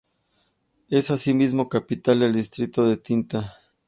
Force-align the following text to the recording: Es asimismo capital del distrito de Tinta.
Es 0.89 1.11
asimismo 1.11 1.69
capital 1.69 2.21
del 2.21 2.33
distrito 2.33 2.87
de 2.87 2.97
Tinta. 2.97 3.59